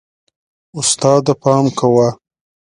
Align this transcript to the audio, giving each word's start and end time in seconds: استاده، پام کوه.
استاده، 0.79 1.33
پام 1.41 1.65
کوه. 1.79 2.07